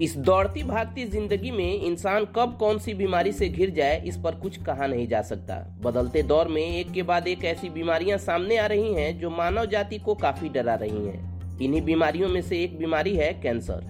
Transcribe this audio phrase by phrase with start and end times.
[0.00, 4.34] इस दौड़ती भागती ज़िंदगी में इंसान कब कौन सी बीमारी से घिर जाए, इस पर
[4.34, 8.56] कुछ कहा नहीं जा सकता। बदलते दौर में एक के बाद एक ऐसी बीमारियाँ सामने
[8.56, 12.62] आ रही हैं जो मानव जाति को काफ़ी डरा रही हैं। इन्हीं बीमारियों में से
[12.64, 13.84] एक बीमारी है कैंसर।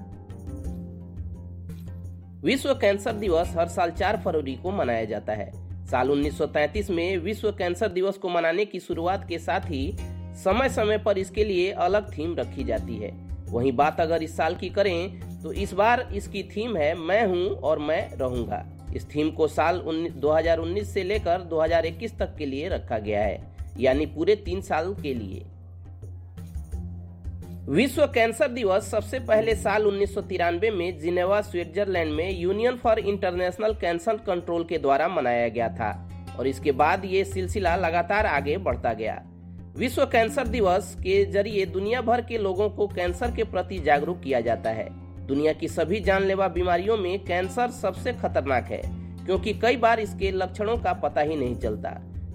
[2.45, 5.51] विश्व कैंसर दिवस हर साल 4 फरवरी को मनाया जाता है।
[5.87, 9.93] साल 1933 में विश्व कैंसर दिवस को मनाने की शुरुआत के साथ ही
[10.45, 13.17] समय समय पर इसके लिए अलग थीम रखी जाती है।
[13.49, 17.47] वहीं बात अगर इस साल की करें तो इस बार इसकी थीम है मैं हूँ
[17.61, 18.65] और मैं रहूँगा।
[18.97, 19.81] इस थीम को साल
[20.17, 23.41] 2019 से लेकर 2021 तक के लिए रखा गया है,
[23.79, 25.45] यानी पूरे तीन साल के लिए।
[27.69, 32.99] विश्व कैंसर दिवस सबसे पहले साल उन्नीस सौ तिरानवे में जिनेवा, स्विट्जरलैंड में union for
[32.99, 35.91] international cancer control के द्वारा मनाया गया था
[36.39, 39.23] और इसके बाद ये सिलसिला लगातार आगे बढ़ता गया।
[39.77, 44.41] विश्व कैंसर दिवस के ज़रिए दुनिया भर के लोगों को कैंसर के प्रति जागरूक किया
[44.41, 44.89] जाता है।
[45.27, 48.83] दुनिया की सभी जानलेवा बीमारियों में कैंसर सबसे खतरनाक है,
[49.27, 51.91] क्योंकि कई बार इसके लक्षणों का पता ही नहीं चलता।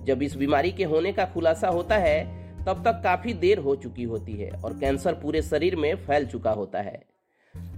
[0.05, 2.23] जब इस बीमारी के होने का खुलासा होता है,
[2.65, 6.51] तब तक काफ़ी देर हो चुकी होती है और कैंसर पूरे शरीर में फैल चुका
[6.51, 7.01] होता है।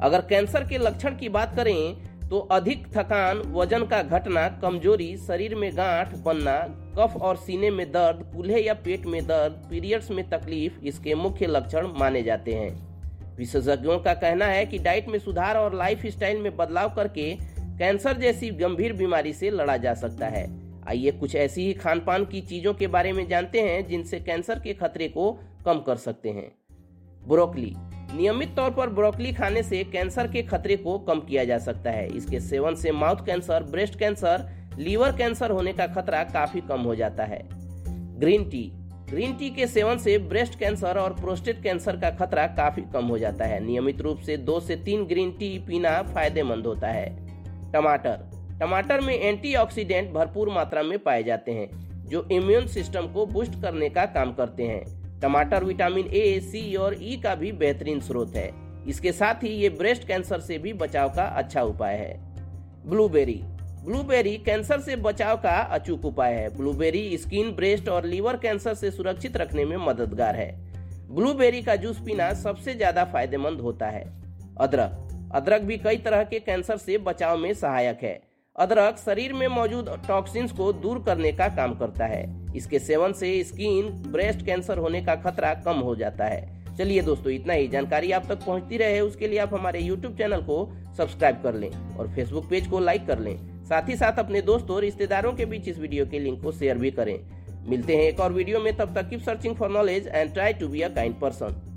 [0.02, 5.56] अगर कैंसर के लक्षण की बात करें तो अधिक थकान, वज़न का घटना, कमज़ोरी, शरीर
[5.56, 6.58] में गांठ बनना,
[6.98, 11.48] कफ और सीने में दर्द कूल्हे या पेट में दर्द, पीरियड्स में तकलीफ़, इसके मुख्य
[11.48, 12.97] लक्षण माने जाते हैं।
[13.38, 18.18] विशेषज्ञों का कहना है कि डाइट में सुधार और लाइफ स्टाइल में बदलाव करके कैंसर
[18.18, 22.42] जैसी गंभीर बीमारी से लड़ा जा सकता है। आइए कुछ ऐसी ही खान पान की
[22.42, 26.52] चीज़ों के बारे में जानते हैं जिनसे कैंसर के खतरे को कम कर सकते हैं।
[27.28, 27.74] ब्रोकली।
[28.16, 32.18] नियमित तौर पर ब्रोकली खाने से कैंसर के खतरे को कम किया जा सकता है।
[32.18, 36.96] इसके सेवन से mouth cancer, breast cancer, liver cancer होने का खतरा काफ़ी कम हो
[36.96, 37.42] जाता है।
[38.20, 38.72] Green tea.
[39.10, 43.18] ग्रीन टी के सेवन से ब्रेस्ट कैंसर और प्रोस्टेट कैंसर का खतरा काफ़ी कम हो
[43.18, 47.06] जाता है। नियमित रूप से दो से तीन ग्रीन टी पीना फ़ायदेमंद होता है।
[47.72, 51.70] टमाटर। टमाटर में एंटीऑक्सीडेंट भरपूर मात्रा में पाए जाते हैं,
[52.06, 56.98] जो इम्यून सिस्टम को बूस्ट करने का काम करते हैं। टमाटर विटामिन ए सी और
[57.02, 58.50] ई e का भी बेहतरीन स्रोत है।
[58.88, 62.16] इसके साथ ही ये ब्रेस्ट कैंसर से भी बचाव का अच्छा उपाय है।
[62.90, 63.42] ब्लूबेरी।
[63.88, 68.90] ब्लूबेरी कैंसर से बचाव का अचूक उपाय है। ब्लूबेरी स्किन, ब्रेस्ट और लीवर कैंसर से
[68.92, 70.50] सुरक्षित रखने में मददगार है।
[71.12, 74.04] ब्लूबेरी का जूस पीना सबसे ज़्यादा फ़ायदेमंद होता है।
[74.60, 78.20] अदरक। अदरक भी कई तरह के कैंसर से बचाव में सहायक है।
[78.56, 82.24] अदरक शरीर में मौजूद टॉक्सिन्स को दूर करने का काम करता है।
[82.56, 87.32] इसके सेवन से स्किन, ब्रेस्ट कैंसर होने का खतरा कम हो जाता है। चलिए दोस्तों,
[87.34, 90.66] इतना ही। जानकारी आप तक पहुँचती रहे, उसके लिए आप हमारे यूट्यूब चैनल को
[90.98, 94.76] सब्सक्राइब कर लें और फेसबुक पेज को लाइक कर लें। साथ ही साथ अपने दोस्तों
[94.76, 97.18] और रिश्तेदारों के बीच इस वीडियो के लिंक को शेयर भी करें।
[97.70, 100.68] मिलते हैं एक और वीडियो में, तब तक keep searching for knowledge and try to
[100.68, 101.64] be a kind person